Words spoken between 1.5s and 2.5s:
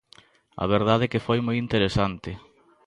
interesante.